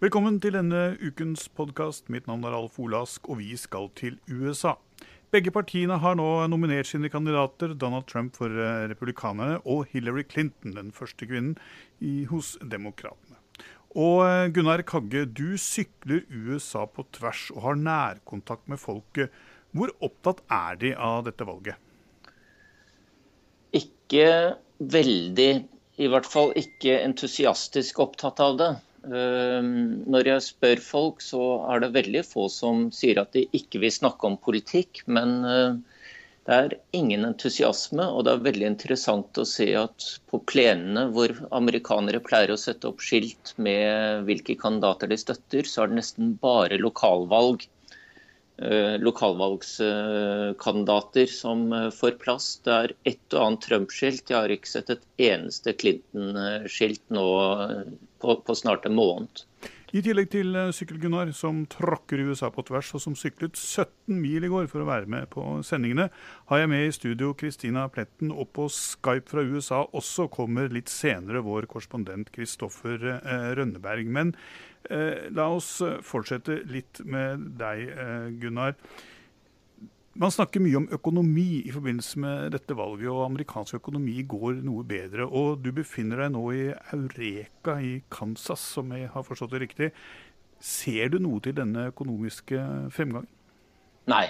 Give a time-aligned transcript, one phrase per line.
[0.00, 2.06] Velkommen til denne ukens podkast.
[2.08, 4.70] Mitt navn er Alf Olask, og vi skal til USA.
[5.28, 10.72] Begge partiene har nå nominert sine kandidater, Donald Trump for eh, republikanerne og Hillary Clinton,
[10.78, 11.52] den første kvinnen,
[12.00, 13.36] i, hos demokratene.
[13.92, 19.28] Og eh, Gunnar Kagge, du sykler USA på tvers og har nærkontakt med folket.
[19.76, 21.76] Hvor opptatt er de av dette valget?
[23.76, 25.54] Ikke veldig,
[26.00, 28.76] i hvert fall ikke entusiastisk opptatt av det.
[29.08, 33.80] Ehm, når jeg spør folk, så er det veldig få som sier at de ikke
[33.84, 35.02] vil snakke om politikk.
[35.06, 35.78] Men eh,
[36.48, 41.34] det er ingen entusiasme, og det er veldig interessant å se at på plenene hvor
[41.56, 46.34] amerikanere pleier å sette opp skilt med hvilke kandidater de støtter, så er det nesten
[46.42, 47.68] bare lokalvalg
[48.60, 52.60] Eh, lokalvalgskandidater som eh, får plass.
[52.64, 54.28] Det er et og annet Trump-skilt.
[54.28, 57.24] Jeg har ikke sett et eneste Clinton-skilt nå
[58.20, 59.44] på, på, snart en måned.
[59.90, 64.50] I tillegg til Sykkel-Gunnar, som tråkker USA på tvers, og som syklet 17 mil i
[64.52, 66.06] går for å være med på sendingene,
[66.46, 70.92] har jeg med i studio Kristina Pletten, og på Skype fra USA også kommer litt
[70.92, 73.02] senere vår korrespondent Kristoffer
[73.58, 74.06] Rønneberg.
[74.14, 74.36] Men
[74.88, 78.76] Eh, la oss eh, fortsette litt med deg, eh, Gunnar.
[80.18, 84.82] Man snakker mye om økonomi i forbindelse med dette valget, og amerikansk økonomi går noe
[84.82, 85.28] bedre.
[85.28, 86.64] Og du befinner deg nå i
[86.96, 89.90] Eureka i Kansas, som jeg har forstått det riktig.
[90.58, 92.58] Ser du noe til denne økonomiske
[92.96, 93.30] fremgangen?
[94.10, 94.26] Nei,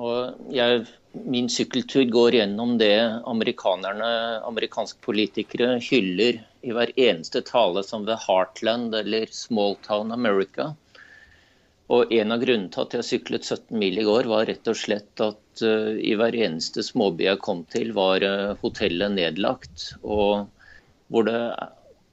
[0.00, 0.86] og jeg,
[1.28, 2.96] min sykkeltur går gjennom det
[3.28, 4.10] amerikanerne,
[4.48, 10.72] amerikanske politikere hyller i hver eneste tale som ved Heartland eller Small Town America.
[11.88, 14.76] Og En av grunnene til at jeg syklet 17 mil i går, var rett og
[14.76, 19.94] slett at uh, i hver eneste småby jeg kom til, var uh, hotellet nedlagt.
[20.04, 20.50] Og
[21.08, 21.40] hvor det,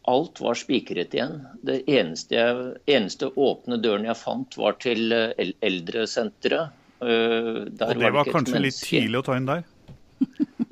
[0.08, 1.42] alt var spikret igjen.
[1.68, 5.30] Det eneste, jeg, eneste åpne døren jeg fant, var til uh,
[5.60, 9.66] eldresenteret Uh, og det var, var kanskje litt tidlig å ta inn der?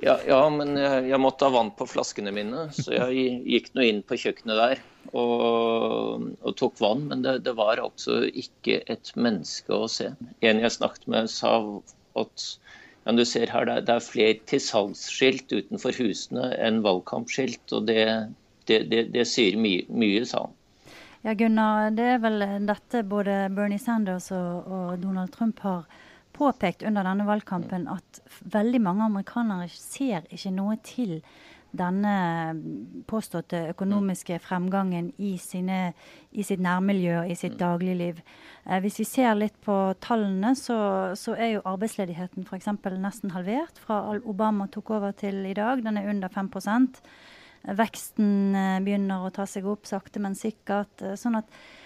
[0.07, 3.83] ja, ja, men jeg, jeg, måtte ha vann på flaskene mine, så jeg gikk nå
[3.89, 4.83] inn på kjøkkenet der
[5.13, 7.07] og, og tok vann.
[7.09, 10.11] Men det, det, var altså ikke et menneske å se.
[10.41, 11.55] En jeg snakket med, sa
[12.19, 12.47] at
[13.03, 17.65] ja, du ser her, det er, er flere til salgsskilt utenfor husene enn valgkampskilt.
[17.75, 18.03] Og det,
[18.69, 20.59] det, det sier mye, mye, sa han.
[21.23, 25.85] Ja, Gunnar, det er vel dette både Bernie Sanders og, og Donald Trump har
[26.33, 28.19] påpekt under denne valgkampen at
[28.51, 31.19] veldig mange amerikanere ser ikke noe til
[31.73, 32.13] denne
[33.09, 35.93] påståtte økonomiske fremgangen i, sine,
[36.31, 38.21] i sitt nærmiljø og i sitt dagligliv.
[38.65, 40.77] Eh, hvis vi ser litt på tallene, så,
[41.19, 42.69] så er jo arbeidsledigheten f.eks.
[43.01, 45.83] nesten halvert fra Obama tok over til i dag.
[45.85, 46.51] Den er under 5
[47.63, 51.01] Veksten eh, begynner å ta seg opp sakte, men sikkert.
[51.01, 51.82] Eh, sånn at Eh,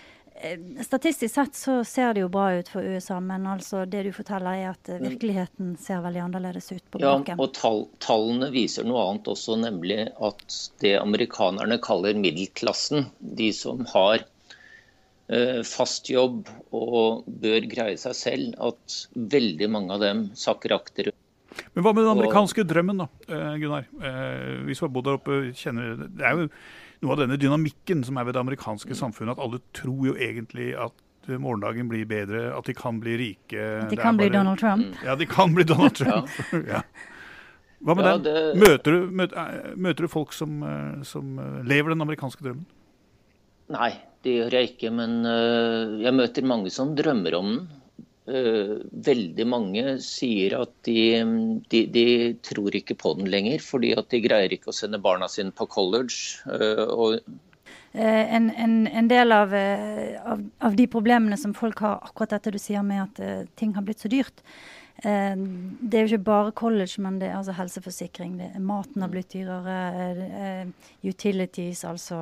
[0.84, 4.60] statistisk sett så ser det jo bra ut for USA, men altså det du forteller
[4.60, 5.10] er at eh, mm.
[5.10, 7.34] virkeligheten ser veldig annerledes ut på bakken.
[7.34, 13.52] Ja, og tall, tallene viser noe annet også, nemlig at det amerikanerne kaller middelklassen, de
[13.56, 14.26] som har
[15.34, 19.00] eh, fast jobb og bør greie seg selv, at
[19.38, 21.18] veldig mange av dem sakker akterut.
[21.74, 23.88] Men hva med den amerikanske drømmen, da, eh, Gunnar?
[24.02, 26.50] Eh, vi som har bodd der oppe, kjenner Det er jo
[27.04, 29.38] noe av denne dynamikken som er ved det amerikanske samfunnet.
[29.38, 30.96] At alle tror jo egentlig at
[31.36, 33.60] morgendagen blir bedre, at de kan bli rike.
[33.84, 34.86] At de kan bli Donald Trump?
[34.86, 35.06] Mm.
[35.06, 36.32] Ja, de kan bli Donald Trump.
[36.74, 36.82] ja.
[37.86, 38.26] Hva med ja, den?
[38.26, 38.44] Det...
[38.58, 42.66] Møter, du, møter, eh, møter, du, folk som, eh, som, eh, lever den amerikanske drømmen?
[43.76, 43.92] Nei,
[44.24, 44.94] det gjør jeg ikke.
[44.96, 45.20] Men
[46.00, 47.66] jeg møter mange som drømmer om den.
[48.28, 48.72] Eh,
[49.08, 51.00] veldig mange sier at de,
[51.72, 52.08] de, de,
[52.44, 55.68] tror ikke på den lenger, fordi at de greier ikke å sende barna sine på
[55.72, 56.42] college.
[56.52, 57.16] Eh, og
[57.96, 62.58] eh, en, en, en, del av, av, av, de problemene som folk har, akkurat dette
[62.58, 64.44] du sier med at ting har blitt så dyrt.
[64.98, 68.40] Det er jo ikke bare college, men det er altså helseforsikring.
[68.42, 70.72] Det, maten har blitt dyrere.
[71.06, 72.18] Utilities, altså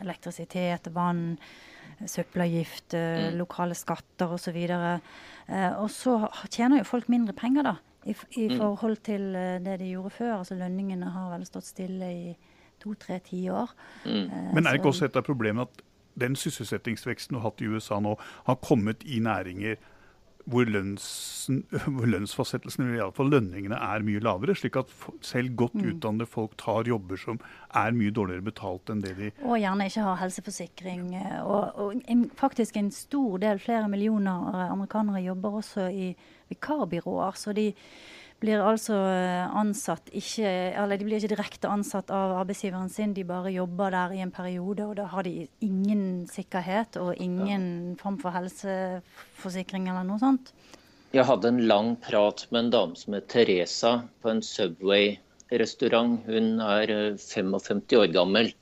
[0.00, 1.36] elektrisitet, vann
[2.08, 3.38] søppelavgift, eh, mm.
[3.40, 4.56] lokale skatter osv.
[4.76, 5.12] Og,
[5.48, 6.16] eh, og så
[6.48, 7.76] tjener jo folk mindre penger, da.
[8.08, 8.56] I, i mm.
[8.56, 10.32] forhold til eh, det de gjorde før.
[10.38, 12.34] Altså Lønningene har vel stått stille i
[12.80, 13.74] to-tre tiår.
[14.06, 14.28] Mm.
[14.54, 15.82] Men er det ikke også et av problemene at
[16.20, 18.16] den sysselsettingsveksten du har hatt i USA nå,
[18.46, 19.76] har kommet i næringer
[20.50, 21.06] hvor, lønns,
[21.94, 24.56] hvor lønnsfastsettelsen, eller iallfall lønningene, er mye lavere.
[24.58, 24.92] Slik at
[25.26, 25.86] selv godt mm.
[25.92, 27.40] utdannede folk tar jobber som
[27.76, 31.04] er mye dårligere betalt enn det de Og gjerne ikke har helseforsikring.
[31.44, 36.12] Og, og en, faktisk en stor del, flere millioner amerikanere, jobber også i
[36.50, 37.38] vikarbyråer.
[37.38, 37.70] Så de
[38.40, 38.96] blir altså
[39.60, 44.14] ansatt ikke Eller de blir ikke direkte ansatt av arbeidsgiveren sin, de bare jobber der
[44.16, 50.06] i en periode, og da har de ingen sikkerhet og ingen form for helseforsikring eller
[50.08, 50.54] noe sånt.
[51.10, 56.20] Jeg hadde en lang prat med en dame som het Teresa på en Subway-restaurant.
[56.28, 58.52] Hun er 55 år gammel.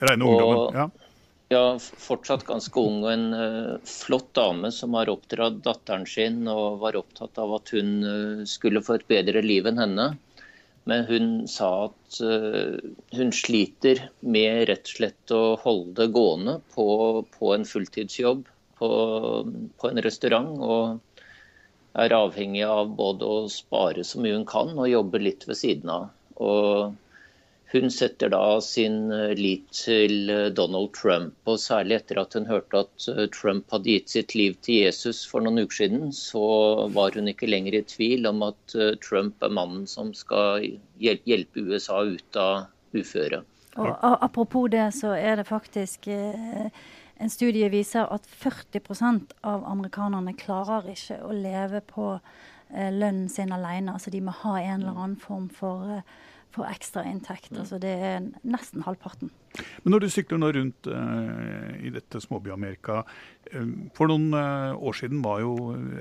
[0.00, 0.88] Rene ungdommen, ja.
[1.48, 6.82] Ja, fortsatt ganske ung og en uh, flott dame som har oppdratt datteren sin og
[6.82, 10.10] var opptatt av at hun uh, skulle få et bedre liv enn henne.
[10.88, 12.76] Men hun sa at uh,
[13.16, 16.86] hun sliter med rett og slett å holde det gående på,
[17.38, 18.44] på en fulltidsjobb
[18.76, 18.92] på,
[19.80, 20.52] på, en restaurant.
[20.60, 25.64] Og er avhengig av både å spare så mye hun kan og jobbe litt ved
[25.64, 26.10] siden av.
[26.36, 26.92] Og
[27.72, 31.34] hun setter da sin eh, lit til eh, Donald Trump.
[31.44, 35.20] og Særlig etter at hun hørte at eh, Trump hadde gitt sitt liv til Jesus
[35.28, 39.52] for noen uker siden, så var hun ikke lenger i tvil om at Trump er
[39.52, 40.64] mannen som skal
[40.98, 43.42] hjelpe USA ut av uføre.
[43.78, 50.88] Og Apropos det, så er det faktisk en studie viser at 40% av amerikanerne klarer
[50.94, 52.16] ikke å leve på
[52.72, 53.92] lønnen sin alene.
[53.94, 56.00] Altså de må ha en eller annen form for
[56.54, 57.50] for ekstrainntekt.
[57.52, 57.60] Mm.
[57.62, 59.30] Altså det er nesten halvparten.
[59.82, 64.98] Men når du sykler nå rundt uh, i dette småby-Amerika, uh, for noen uh, år
[65.00, 65.54] siden var jo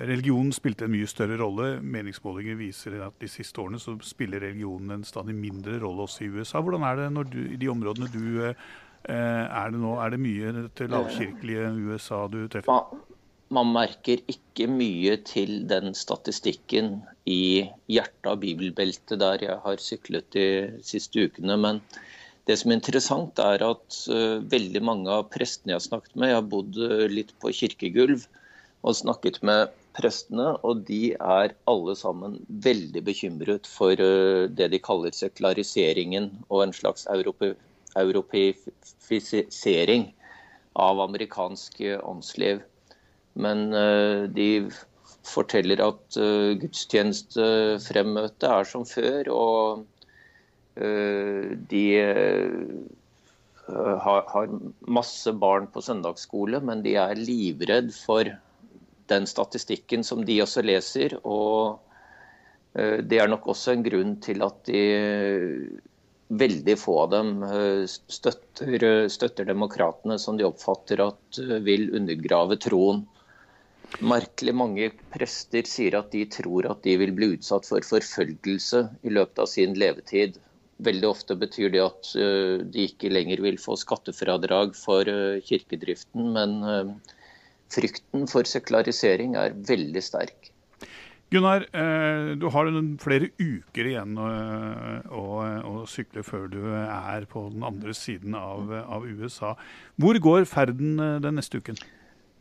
[0.07, 1.69] religionen spilte en mye større rolle.
[1.81, 6.31] Meningsmålinger viser at de siste årene så spiller religionen en stadig mindre rolle også i
[6.31, 6.63] USA.
[6.63, 8.23] Hvordan er det du, i de områdene du
[9.07, 9.93] er det nå?
[10.03, 12.97] Er det mye til lavkirkelige USA du treffer?
[13.53, 20.31] Man merker ikke mye til den statistikken i hjertet av bibelbeltet der jeg har syklet
[20.35, 20.47] de
[20.83, 21.55] siste ukene.
[21.63, 21.81] Men
[22.47, 26.29] det som er interessant, er at uh, veldig mange av prestene jeg har snakket med
[26.31, 28.21] Jeg har bodd uh, litt på kirkegulv
[28.87, 29.67] og snakket med
[29.97, 36.63] prestene, og de er alle sammen veldig bekymret for uh, det de kaller sekulariseringen og
[36.67, 37.55] en slags europe
[37.97, 40.13] europeifisering
[40.77, 42.61] av amerikansk åndsliv.
[43.37, 44.49] Men eh, de
[45.27, 49.29] forteller at uh, gudstjenestefremmøtet er som før.
[49.33, 49.83] Og
[50.79, 51.83] uh, de
[53.67, 54.53] har,
[54.87, 58.29] masse barn på søndagsskole, men de er livredd for
[59.11, 61.17] den statistikken som de også leser.
[61.27, 61.83] Og
[62.77, 64.81] det er nok også en grunn til at de
[66.29, 67.29] veldig få av dem
[67.91, 73.03] støtter, støtter demokratene, som de oppfatter at vil undergrave troen.
[73.97, 79.13] Merkelig mange prester sier at de tror at de vil bli utsatt for forfølgelse i
[79.15, 80.35] løpet av sin levetid.
[80.85, 86.29] Veldig ofte betyr det at eh, de ikke lenger vil få skattefradrag for eh, kirkedriften,
[86.35, 86.91] men eh,
[87.73, 90.51] frykten for sekularisering er veldig sterk.
[91.33, 91.65] Gunnar,
[92.39, 92.69] du har
[93.03, 94.27] flere uker igjen å,
[95.11, 95.23] å,
[95.67, 99.51] å, sykle før du er på den andre siden av, av USA.
[99.99, 101.75] Hvor går ferden den neste uken?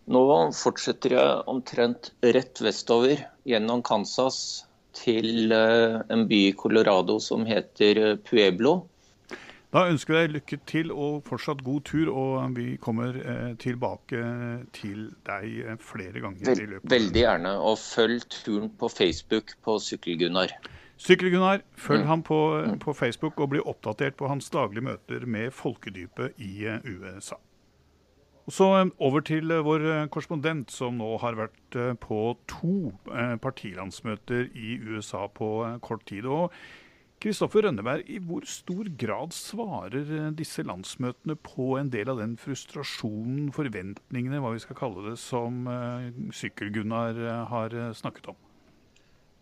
[0.07, 0.23] Nå
[0.55, 4.67] fortsetter jeg omtrent rett vestover gjennom Kansas
[4.97, 8.79] til eh, en by i Colorado som heter eh, Pueblo.
[9.75, 14.23] Da ønsker jeg deg lykke til og fortsatt god tur, og vi kommer eh, tilbake
[14.77, 16.87] til deg flere ganger i løpet.
[16.95, 20.55] Veldig gjerne, og følg turen på Facebook på Sykkel-Gunnar.
[21.03, 22.09] Sykkel-Gunnar, følg mm.
[22.09, 22.79] ham på, mm.
[22.87, 27.43] på, Facebook og bli oppdatert på hans daglige møter med folkedypet i USA.
[28.47, 32.93] Og så eh, over til eh, vår eh, korrespondent, som nå har vært på to
[33.43, 35.49] partilandsmøter i USA på
[35.83, 36.29] kort tid.
[36.31, 36.55] Og
[37.21, 43.51] Kristoffer Rønneberg, i hvor stor grad svarer disse landsmøtene på en del av den frustrasjonen,
[43.57, 45.65] forventningene, hva vi skal kalle det, som
[46.37, 48.46] Sykkel-Gunnar har snakket om?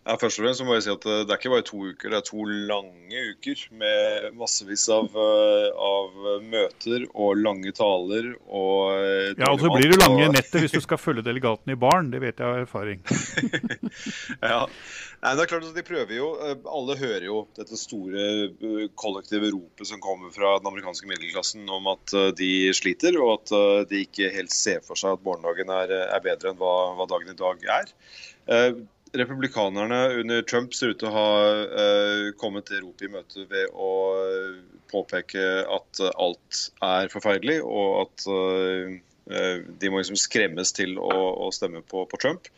[0.04, 2.10] Ja, først og fremst må jeg si at eh, Det er ikke bare to uker,
[2.12, 8.34] det er to lange uker med massevis av, eh, av møter og lange taler.
[8.44, 11.80] Og eh, ja, og så blir det lange nettet hvis du skal følge delegatene i
[11.80, 12.12] baren.
[12.12, 13.00] Det vet jeg av erfaring.
[14.50, 14.60] ja,
[15.24, 16.26] Nei, det er klart at de prøver jo,
[16.68, 18.26] Alle hører jo dette store
[19.00, 24.02] kollektive ropet som kommer fra den amerikanske middelklassen om at de sliter, og at de
[24.04, 27.40] ikke helt ser for seg at morgendagen er, er bedre enn hva, hva dagen i
[27.40, 28.74] dag er
[29.14, 31.30] republikanerne under Trump ser ut til å ha
[31.70, 38.04] uh, kommet ropet i møte ved å uh, påpeke at uh, alt er forferdelig, og
[38.04, 38.28] at
[39.24, 42.50] de må liksom skremmes til å, å stemme på, på, Trump.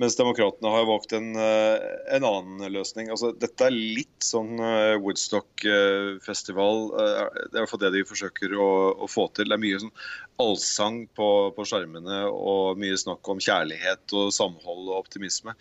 [0.00, 3.10] Mens demokratene har valgt en, en annen løsning.
[3.12, 4.56] Altså, dette er litt sånn
[5.02, 6.80] Woodstock-festival.
[6.96, 9.50] Det er i hvert fall det de forsøker å, å, få til.
[9.50, 9.92] Det er mye sånn
[10.40, 15.52] allsang på, på skjermene og mye snakk om kjærlighet og samhold og optimisme.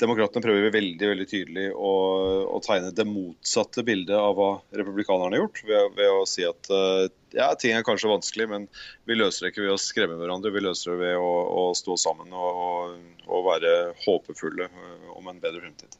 [0.00, 1.92] Demokratene prøver veldig veldig tydelig å,
[2.46, 6.70] å tegne det motsatte bildet av hva republikanerne har gjort, ved, ved å si at
[6.74, 8.68] eh, ja, ting er kanskje vanskelig, men
[9.08, 10.52] vi løser det ikke ved å skremme hverandre.
[10.54, 11.32] Vi løser det ved å,
[11.62, 12.94] å stå sammen og,
[13.26, 15.98] og, være håpefulle eh, om en bedre fremtid.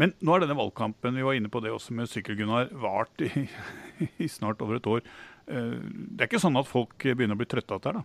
[0.00, 3.46] Men nå har denne valgkampen vi var inne på det også med Sykkel-Gunnar, vart i,
[4.24, 5.04] i snart over et år.
[5.46, 8.00] Eh, det er ikke sånn at folk begynner å bli trøtte av dette?
[8.00, 8.04] da?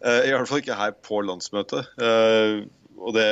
[0.00, 1.94] Eh, I hvert fall ikke her på landsmøtet.
[2.00, 2.56] Eh,
[3.00, 3.26] og det,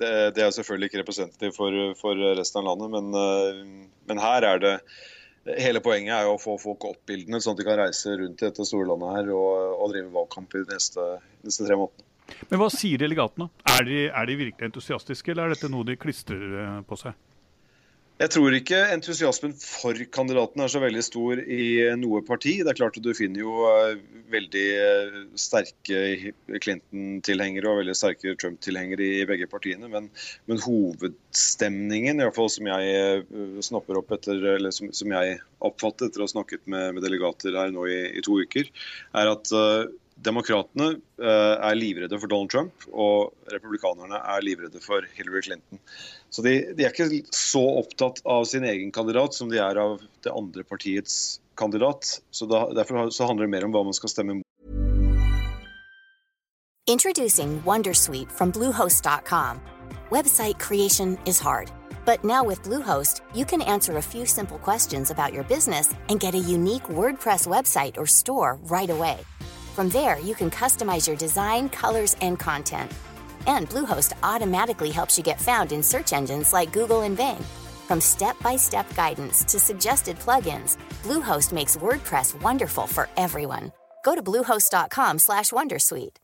[0.00, 4.62] det, det er selvfølgelig ikke representativt for, for, resten av landet, men, men, her er
[4.62, 4.74] det
[5.46, 8.42] Hele poenget er jo å få folk opp bildene, sånn at de kan reise rundt
[8.42, 11.06] i dette store landet her og, og drive valgkamp i de neste,
[11.46, 12.12] neste tre månedene.
[12.50, 13.46] Men hva sier delegatene?
[13.70, 17.14] Er de, er de virkelig entusiastiske, eller er dette noe de klistrer på seg?
[18.16, 21.66] Jeg tror ikke entusiasmen for kandidaten er så veldig stor i
[22.00, 22.54] noe parti.
[22.64, 23.98] Det er klart at Du finner jo eh,
[24.32, 26.32] veldig eh, sterke
[26.64, 29.90] Clinton-tilhengere og veldig sterke Trump-tilhengere i begge partiene.
[29.92, 30.08] Men,
[30.48, 35.36] men, hovedstemningen, i hvert fall som jeg eh, snapper opp etter, eller som, som jeg
[35.68, 38.72] oppfatter etter å ha snakket med, med delegater her nå i, i, to uker,
[39.12, 39.84] er at uh,
[40.24, 45.80] Demokratene er livredde for Donald Trump, og republikanerne er livredde for Hillary Clinton.
[46.32, 50.00] Så de, de, er ikke så opptatt av sin egen kandidat som de er av
[50.24, 52.20] det andre partiets kandidat.
[52.30, 54.44] Så da, Derfor så handler det mer om hva man skal stemme mot.
[56.88, 59.60] Introducing Wondersuite from Bluehost.com.
[60.10, 61.72] Website creation is hard.
[62.04, 66.20] But now with Bluehost, you can answer a few simple questions about your business and
[66.20, 69.18] get a unique WordPress website or store right away.
[69.76, 72.90] From there, you can customize your design, colors, and content–
[73.46, 77.42] and Bluehost automatically helps you get found in search engines like Google and Bing.
[77.88, 83.72] From step-by-step guidance to suggested plugins, Bluehost makes WordPress wonderful for everyone.
[84.04, 86.16] Go to bluehost.com/wondersuite.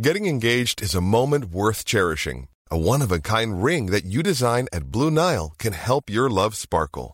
[0.00, 2.48] Getting engaged is a moment worth cherishing.
[2.70, 7.13] A one-of-a-kind ring that you design at Blue Nile can help your love sparkle.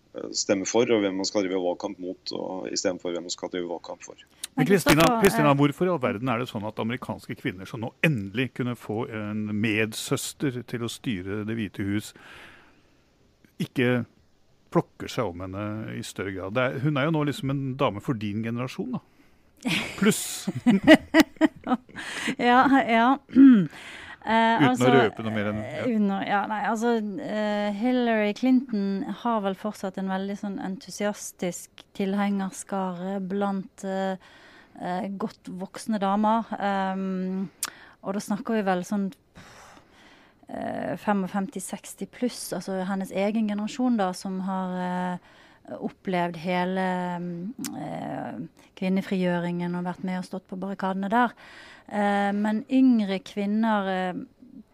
[0.35, 3.69] stemme for, og hvem man skal drive valgkamp mot, og istedenfor hvem man skal drive
[3.69, 4.23] valgkamp for.
[4.57, 8.49] Men Kristina, hvorfor i all verden er det sånn at amerikanske kvinner som nå endelig
[8.57, 12.11] kunne få en medsøster til å styre Det hvite hus,
[13.61, 14.03] ikke
[14.71, 16.59] plukker seg om henne i større grad?
[16.59, 19.05] Er, hun er jo nå liksom en dame for din generasjon, da.
[19.99, 20.49] Pluss.
[22.49, 23.07] ja, ja.
[24.21, 25.85] Eh, uten altså, å røpe noe mer enn ja.
[25.89, 33.15] Uten, ja, nei, altså uh, Hillary Clinton har vel fortsatt en veldig sånn entusiastisk tilhengerskare
[33.31, 34.13] blant uh,
[34.77, 36.45] uh, godt voksne damer.
[36.53, 37.49] Um,
[38.05, 39.09] og da snakker vi vel sånn
[40.51, 45.21] 55-60 pluss, altså hennes egen generasjon, da, som har
[45.79, 46.85] opplevd hele
[48.81, 51.35] kvinnefrigjøringen og vært med og stått på barrikadene der.
[51.91, 54.21] Eh, men yngre kvinner eh,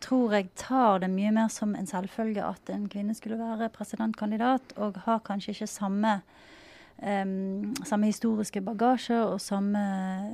[0.03, 4.75] tror jeg tar det mye mer som en selvfølge at en kvinne skulle være presidentkandidat,
[4.77, 6.13] og har kanskje ikke samme,
[7.01, 9.81] um, samme historiske bagasje og samme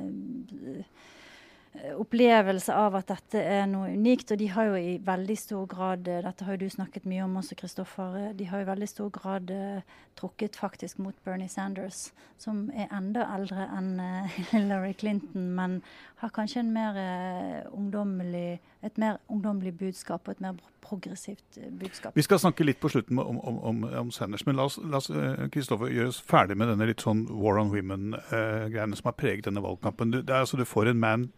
[0.04, 0.84] uh,
[1.98, 4.32] opplevelse av at dette er noe unikt.
[4.34, 7.24] Og de har jo i veldig stor grad eh, Dette har jo du snakket mye
[7.26, 8.18] om også, Kristoffer.
[8.20, 12.68] Eh, de har jo i veldig stor grad uh, trukket faktisk mot Bernie Sanders, som
[12.76, 15.80] er enda eldre enn uh, Hillary Clinton, men
[16.22, 18.54] har kanskje mer uh,
[18.84, 22.16] et mer ungdommelig budskap og et mer progressivt budskap.
[22.18, 25.00] Vi skal snakke litt på slutten om, om, om, om Sanders, men la oss, la
[25.00, 25.10] oss
[25.54, 29.64] Kristoffer, gjøre oss ferdig med denne litt sånn war on women-greiene som har preget denne
[29.64, 30.14] valgkampen.
[30.20, 31.30] Det er altså Du får en man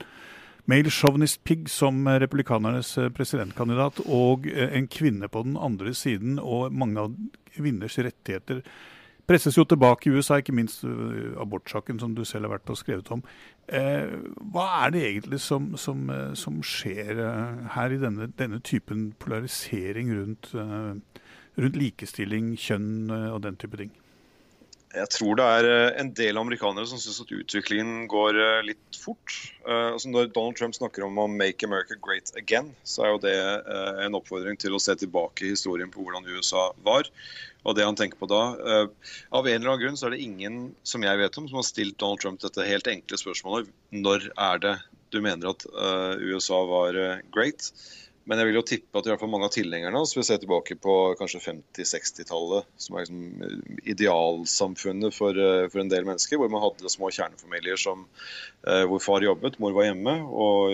[0.66, 7.04] male chauvinist pig som republikanernes presidentkandidat, og en kvinne på den andre siden, og mange
[7.04, 7.14] av
[7.54, 8.64] kvinners rettigheter
[9.28, 10.86] presses jo tilbake i USA, ikke minst
[11.42, 13.24] abortsaken som du selv har vært og skrevet om.
[13.68, 14.16] Eh,
[14.54, 17.22] hva er det egentlig som, som, som skjer
[17.76, 20.54] her i denne, denne typen polarisering rundt,
[21.58, 23.94] rundt likestilling, kjønn og den type ting?
[24.96, 29.00] Jeg tror det er eh, en del amerikanere som syns at utviklingen går eh, litt
[29.00, 29.34] fort.
[29.68, 33.20] Uh, altså når Donald Trump snakker om å 'make America great again', så er jo
[33.26, 33.36] det
[34.06, 37.10] en oppfordring til å se tilbake i historien på hvordan USA var.
[37.66, 38.42] Og det han tenker på da
[39.34, 41.66] Av en eller annen grunn så er det ingen som jeg vet om som har
[41.66, 44.76] stilt Donald Trump dette helt enkle spørsmålet når er det
[45.10, 45.66] du mener at
[46.22, 47.00] USA var
[47.34, 47.72] great?
[48.26, 50.38] Men jeg vil jo tippe at i hvert fall mange av tilhengerne hans vil se
[50.42, 56.40] tilbake på kanskje 50-60-tallet, som er liksom eh, idealsamfunnet for, eh, for, en del mennesker,
[56.42, 58.08] hvor man hadde små kjernefamilier som,
[58.66, 60.74] eh, hvor far jobbet, mor var hjemme og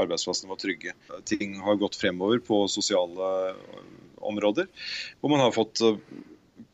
[0.00, 0.94] arbeidsplassene var trygge.
[1.28, 3.52] Ting har gått fremover på sosiale
[4.24, 4.70] områder,
[5.20, 5.82] hvor man har fått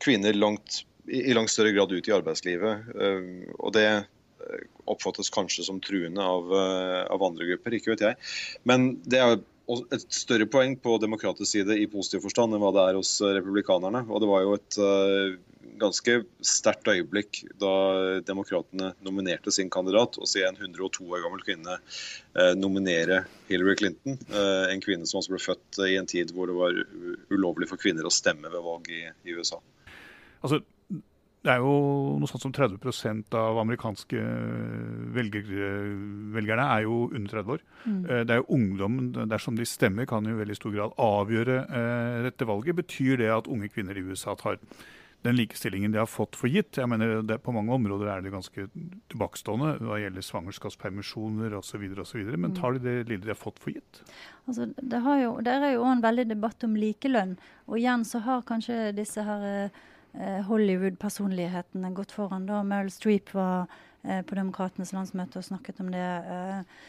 [0.03, 2.95] kvinner langt, i langt større grad ut i arbeidslivet.
[3.59, 3.87] Og det
[4.87, 6.51] oppfattes kanskje som truende av,
[7.11, 8.19] av andre grupper, ikke vet jeg.
[8.67, 12.85] Men det er et større poeng på demokratisk side i positiv forstand enn hva det
[12.87, 14.05] er hos eh, republikanerne.
[14.07, 15.35] Og det var jo et uh,
[15.81, 17.73] ganske sterkt øyeblikk da
[18.25, 20.15] demokratene nominerte sin kandidat.
[20.17, 24.17] Å se en 102 år gammel kvinne uh, nominere Hillary Clinton.
[24.71, 26.81] En kvinne som også ble født i en tid hvor det var
[27.33, 29.59] ulovlig for kvinner å stemme ved valg i USA.
[30.43, 30.61] Altså,
[31.47, 34.19] det er jo noe sånt som 30% av amerikanske
[35.15, 35.47] velger,
[36.35, 37.63] velgerne er jo under 30 år.
[37.85, 38.01] Mm.
[38.03, 38.99] Eh, det er jo ungdom,
[39.31, 42.79] dersom de stemmer, kan jo i veldig stor grad avgjøre eh, dette valget.
[42.81, 44.59] Betyr det at unge kvinner i USA tar
[45.25, 46.77] den likestillingen de har fått for gitt?
[46.77, 48.67] Jeg mener, det, På mange områder er det ganske
[49.13, 51.89] tilbakestående hva gjelder svangerskapspermisjoner osv.
[52.35, 52.57] Men mm.
[52.59, 54.03] tar de det lille de har fått for gitt?
[54.49, 57.37] Altså, det, jo, der er jo en veldig debatt om likelønn.
[57.71, 59.95] Og igjen så har kanskje disse her eh, Eh,
[60.47, 62.47] Hollywood-personlighetene gått foran.
[62.49, 63.67] da Meryl Streep var
[64.03, 66.05] eh, på Demokratenes landsmøte og snakket om det.
[66.05, 66.85] Eh,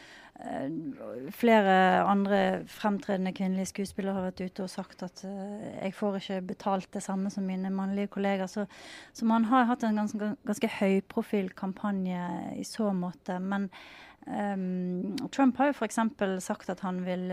[1.34, 1.72] flere
[2.06, 7.02] andre fremtredende kvinnelige skuespillere har vært ute og sagt at jeg får ikke betalt det
[7.02, 8.46] samme som mine mannlige kolleger.
[8.46, 8.68] Så,
[9.12, 12.22] så man har hatt en ganske, ganske høyprofil kampanje
[12.54, 13.40] i så måte.
[13.40, 13.72] Men
[14.28, 15.96] Um, Trump har jo f.eks.
[16.44, 17.30] sagt at han vil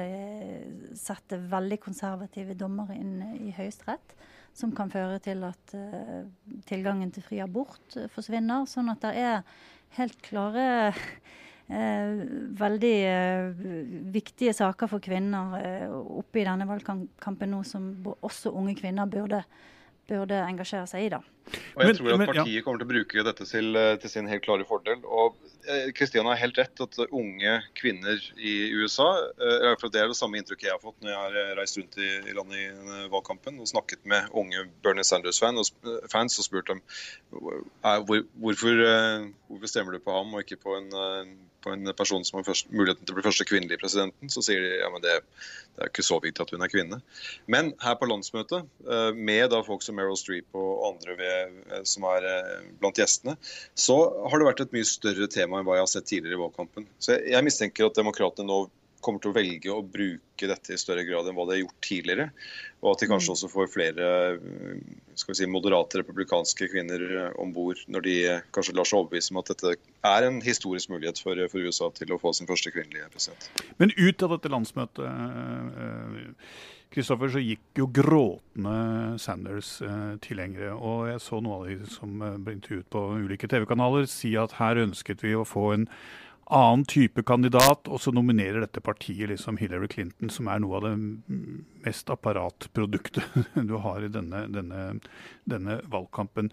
[0.96, 4.14] sette veldig konservative dommere inn i Høyesterett
[4.56, 6.24] som kan føre til at uh,
[6.68, 8.68] tilgangen til fri abort uh, forsvinner.
[8.70, 9.42] Sånn at det er
[9.98, 10.66] helt klare
[10.96, 11.06] uh,
[12.64, 12.96] veldig
[14.14, 15.56] viktige saker for kvinner
[15.92, 19.42] oppe i denne valgkampen nå, som også unge kvinner burde,
[20.08, 21.14] burde engasjere seg i.
[21.16, 21.24] da.
[21.76, 24.68] Og jeg tror at Partiet kommer til å bruke dette til, til sin helt klare
[24.68, 25.04] fordel.
[25.04, 25.36] og
[25.98, 29.08] Kristian har helt rett at unge kvinner i USA
[29.80, 31.98] for Det er det samme inntrykket jeg har fått når jeg har eh, reist rundt
[31.98, 36.84] i, i landet i eh, valgkampen og snakket med unge Bernie Sanders-fans og spurt dem
[37.32, 38.86] hvorfor,
[39.50, 40.94] hvorfor stemmer du på ham og ikke på en
[41.66, 44.62] på en person som har først, muligheten til å bli første kvinnelige presidenten, så sier
[44.62, 45.16] de ja, men det,
[45.76, 47.00] det er ikke så viktig at hun er kvinne.
[47.52, 51.65] Men her på landsmøtet, eh, med da folk som Meryl Streep og andre ved, eh,
[51.88, 53.36] som er eh, blant gjestene,
[53.74, 53.98] så
[54.30, 56.88] har det vært et mye større tema enn hva jeg har sett tidligere i valgkampen.
[57.02, 58.66] Så jeg mistenker at demokratene nå
[59.06, 61.82] kommer til å velge å bruke dette i større grad enn hva de har gjort
[61.86, 62.30] tidligere.
[62.82, 63.36] Og at de kanskje mm.
[63.36, 64.08] også får flere
[65.16, 69.00] skal vi si, moderate republikanske kvinner eh, om bord når de eh, kanskje lar seg
[69.00, 72.50] overbevise om at dette er en historisk mulighet for, for, USA til å få sin
[72.50, 73.48] første kvinnelige president.
[73.82, 75.08] Men ut av dette landsmøtet
[76.94, 78.76] Kristoffer, eh, så gikk jo gråtende
[79.24, 80.76] Sanders-tilhengere.
[80.76, 84.84] og jeg så noen av de som ble intervjuet på ulike TV-kanaler, si at her
[84.84, 85.90] ønsket vi å få en
[86.54, 90.86] annen type kandidat, og så nominerer dette partiet liksom Hillary Clinton, som er noe av
[90.86, 90.94] det
[91.86, 94.86] mest apparatproduktet du har i denne, denne,
[95.50, 96.52] denne valgkampen.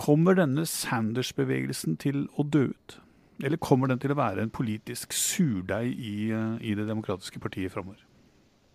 [0.00, 2.98] Kommer denne Sanders-bevegelsen til å dø ut?
[3.42, 6.30] Eller kommer den til å være en politisk surdeig i,
[6.62, 8.02] i det demokratiske partiet framover?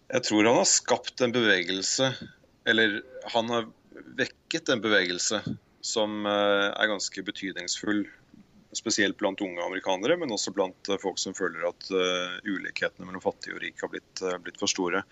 [0.08, 2.14] Jeg tror han har skapt en bevegelse,
[2.68, 3.02] eller
[3.34, 3.68] han har
[4.16, 5.42] vekket en bevegelse
[5.84, 8.06] som eh, er ganske betydningsfull
[8.76, 13.24] spesielt blant unge amerikanere, men også blant eh, folk som føler at uh, ulikhetene mellom
[13.24, 15.04] fattig og rik har blitt, uh, blitt for store.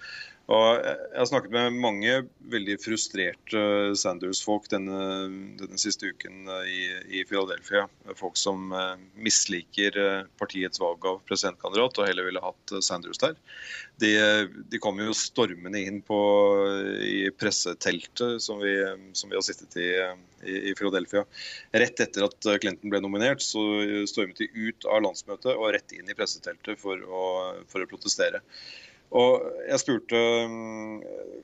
[0.45, 2.19] Og jeg har snakket med mange
[2.53, 3.61] veldig frustrerte
[3.97, 4.99] Sanders-folk denne,
[5.57, 7.87] denne, siste uken i, i, Philadelphia.
[8.19, 8.69] Folk som
[9.17, 9.97] misliker
[10.37, 13.33] partiets valg av presidentkandidat og heller ville hatt Sanders der.
[13.97, 14.11] De,
[14.69, 16.19] de kom jo stormende inn på,
[17.01, 18.75] i presseteltet som vi,
[19.17, 19.89] som vi har sittet i,
[20.45, 21.25] i, i, Philadelphia.
[21.73, 25.93] Rett etter at Clinton ble nominert, så så stormet de ut av landsmøtet og rett
[25.95, 27.23] inn i presseteltet for å,
[27.71, 28.41] for å protestere.
[29.15, 30.21] Og Jeg spurte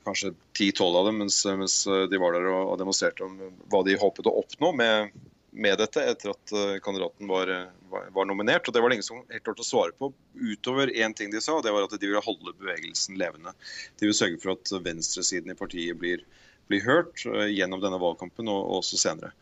[0.06, 3.36] kanskje 10-12 av dem mens, mens, de var der og, demonstrerte om
[3.70, 5.14] hva de håpet å oppnå med,
[5.54, 7.52] med dette etter at kandidaten var,
[7.92, 8.66] var, var, nominert.
[8.66, 11.40] og Det var det ingen som helt klarte å svare på, utover én ting de
[11.40, 11.54] sa.
[11.56, 13.54] og Det var at de ville holde bevegelsen levende.
[14.00, 16.26] De vil sørge for at venstresiden i partiet blir,
[16.72, 19.32] blir hørt gjennom denne valgkampen og, og også senere.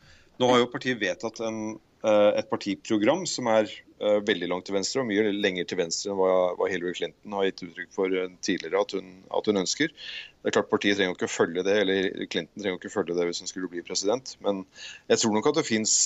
[0.40, 4.76] Nå har jo partiet vedtatt en, eh, et partiprogram som er eh, veldig langt til
[4.78, 8.32] venstre, og mye lenger til venstre enn hva Hillary Clinton har gitt uttrykk for eh,
[8.46, 9.92] tidligere at hun, at hun ønsker.
[10.40, 13.16] Det er klart Partiet trenger ikke å følge det, eller Clinton trenger ikke å følge
[13.18, 14.31] det hvis han skulle bli president.
[14.40, 14.62] Men
[15.11, 15.96] jeg tror nok at det finnes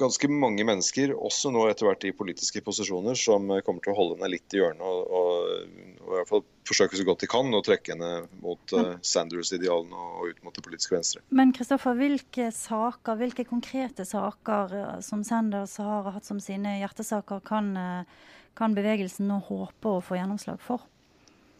[0.00, 4.18] ganske mange mennesker, også nå etter hvert i politiske posisjoner, som kommer til å holde
[4.18, 7.56] henne litt i hjørnet og, og, og i hvert fall forsøke så godt de kan
[7.56, 8.10] å trekke henne
[8.44, 11.24] mot uh, Sanders-idealene og, ut mot det politiske venstre.
[11.32, 17.40] Men Kristoffer, hvilke saker, hvilke konkrete saker uh, som Sanders har hatt som sine hjertesaker,
[17.48, 20.84] kan, uh, kan bevegelsen nå håpe å få gjennomslag for?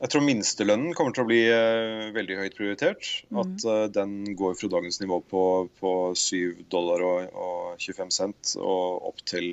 [0.00, 3.08] Jeg tror minstelønnen kommer til å bli uh, veldig høyt prioritert.
[3.28, 3.40] Mm.
[3.42, 5.42] At uh, den går fra dagens nivå på,
[5.76, 9.52] på 7 dollar og, og 25 cent og opp til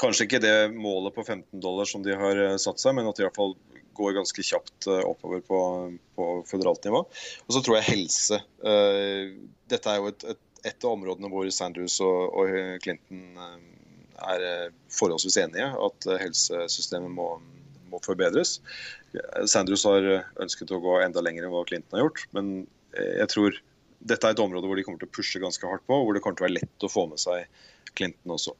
[0.00, 3.18] kanskje ikke det målet på 15 dollar som de har uh, satt seg, men at
[3.18, 3.54] de i hvert fall
[4.00, 5.58] går ganske kjapt oppover på,
[6.16, 7.02] på, føderalt nivå.
[7.44, 8.38] Og så tror jeg helse.
[9.68, 15.36] Dette er jo et, et, et av områdene hvor Sanders og, og Clinton er forholdsvis
[15.42, 15.68] enige.
[15.84, 17.28] At helsesystemet må,
[17.92, 18.60] må forbedres.
[19.50, 20.06] Sanders har
[20.42, 22.24] ønsket å gå enda lenger enn hva Clinton har gjort.
[22.36, 22.52] Men
[22.94, 23.58] jeg tror
[24.00, 26.16] dette er et område hvor de kommer til å pushe ganske hardt på, og hvor
[26.16, 27.46] det kommer til å være lett å få med seg
[27.98, 28.56] Clinton også.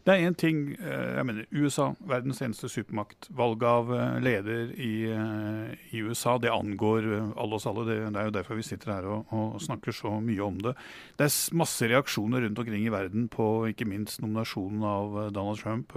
[0.00, 3.28] Det er én ting eh, jeg mener, USA, verdens eneste supermakt.
[3.36, 7.84] Valg av eh, leder i, eh, i USA, det angår alle oss alle.
[7.84, 10.72] Det, det, er jo derfor vi sitter her og, og, snakker så mye om det.
[11.20, 15.92] Det er masse reaksjoner rundt omkring i verden på ikke minst nominasjonen av Donald Trump.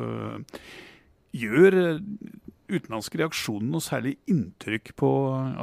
[1.34, 1.80] Gjør
[2.72, 5.10] utenlandske reaksjonen noe særlig inntrykk på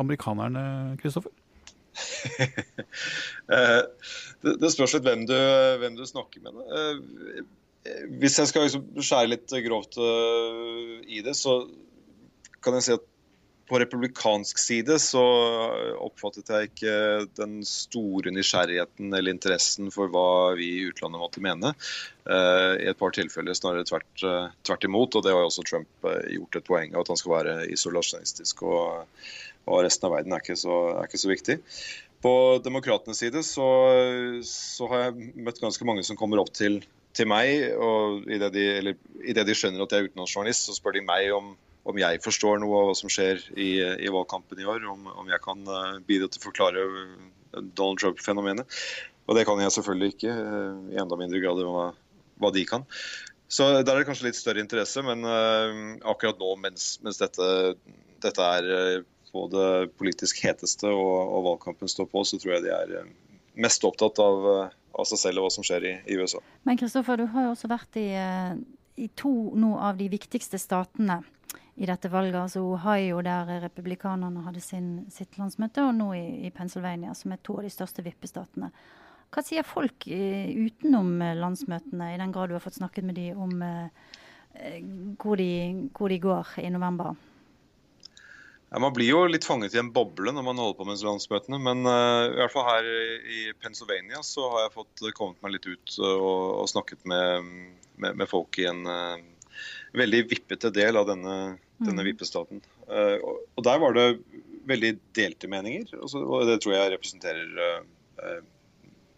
[0.01, 1.35] amerikanerne, Kristoffer?
[3.51, 3.81] Eh,
[4.45, 5.35] det, det spørs litt hvem du,
[5.83, 6.61] hvem du snakker med.
[6.71, 7.41] Eh,
[8.21, 11.57] hvis jeg skal liksom skjære litt grovt eh, i det, så
[12.63, 13.10] kan jeg si at
[13.71, 15.23] på republikansk side så
[16.03, 16.95] oppfattet jeg ikke
[17.39, 21.71] den store nysgjerrigheten eller interessen for hva vi i utlandet måtte mene.
[22.27, 25.67] Uh, I et par tilfeller snarere tvert, uh, tvert, imot, og det har jo også
[25.71, 27.05] Trump uh, gjort et poeng av.
[27.05, 29.07] At han skal være isolasjonistisk, og,
[29.71, 31.59] og resten av verden er ikke så, er ikke så viktig.
[32.27, 33.71] På demokratenes side så,
[34.45, 36.83] så, har jeg møtt ganske mange som kommer opp til,
[37.17, 41.07] til meg, og idet de, i de skjønner at jeg er utenlandsjournalist, så spør de
[41.07, 41.55] meg om
[41.89, 44.85] om jeg forstår noe av hva som skjer i, i valgkampen i år.
[44.91, 48.81] Om, om, jeg kan uh, bidra til å forklare eh, Donald Trump-fenomenet.
[49.29, 51.87] Og det kan jeg selvfølgelig ikke, uh, i enda mindre grad enn hva,
[52.43, 52.85] hva, de kan.
[53.51, 55.27] Så der er det kanskje litt større interesse, men
[56.07, 57.47] akkurat nå mens, mens dette,
[58.23, 59.01] dette, er
[59.33, 63.09] på det politisk heteste og, og, valgkampen står på, så tror jeg de er
[63.59, 66.39] mest opptatt av, av seg selv og hva som skjer i, i USA.
[66.63, 68.07] Men Kristoffer, du har jo også vært i,
[69.03, 71.19] i to nå av de viktigste statene
[71.81, 72.37] i dette valget.
[72.37, 77.41] Altså Ohio, der republikanerne hadde sin, sitt landsmøte, og nå i, i, Pennsylvania, som er
[77.41, 78.69] to av de største vippestatene.
[79.33, 83.17] Hva sier folk uh, utenom eh, landsmøtene, i den grad du har fått snakket med
[83.17, 84.11] dem om uh,
[85.23, 87.15] hvor, de, hvor, de, går i november?
[88.69, 91.63] Ja, man blir jo litt fanget i en boble når man holder på med landsmøtene.
[91.65, 92.91] Men uh, i hvert fall her
[93.25, 97.49] i Pennsylvania så har jeg fått kommet meg litt ut og, og snakket med,
[97.97, 98.85] med, med, folk i en
[99.97, 101.41] veldig vippete del av denne
[101.81, 102.09] denne mm.
[102.13, 102.63] vippestaten.
[102.87, 103.19] Uh,
[103.57, 104.09] og Der var det
[104.71, 108.43] veldig delte meninger, og det tror jeg representerer uh,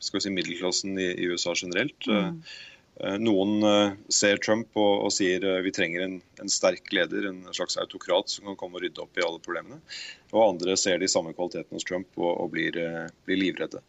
[0.02, 2.08] skal vi si middelklassen i, i USA generelt.
[2.08, 2.42] Mm.
[3.22, 3.62] Noen
[4.12, 8.50] ser Trump og, og sier vi trenger en, en, sterk leder, en slags autokrat som
[8.50, 9.78] kan komme og rydde opp i alle problemene.
[10.34, 12.78] Og andre ser de samme kvalitetene hos Trump og, og blir,
[13.26, 13.80] blir livredde.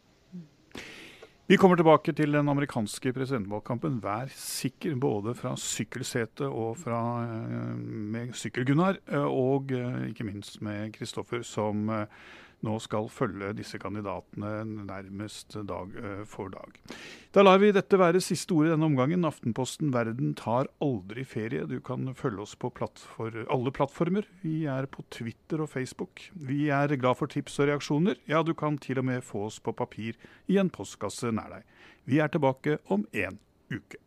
[1.44, 3.98] Vi kommer tilbake til den amerikanske presidentvalgkampen.
[4.00, 7.74] Vær sikker, både fra sykkelsetet og fra eh,
[8.16, 11.92] med Sykkel-Gunnar, eh, og eh, ikke minst med Kristoffer, som
[12.64, 16.80] nå skal følge disse kandidatene nærmest dag eh, for dag.
[17.36, 19.28] Da lar vi dette være siste ord i denne omgangen.
[19.28, 21.68] Aftenposten Verden tar aldri ferie.
[21.70, 24.28] Du kan følge oss på plattfor alle plattformer.
[24.44, 26.30] Vi er på Twitter og Facebook.
[26.34, 28.22] Vi er glad for tips og reaksjoner.
[28.30, 31.68] Ja, du kan til og med få oss på papir i en postkasse nær deg.
[32.08, 33.40] Vi er tilbake om en
[33.74, 34.00] uke.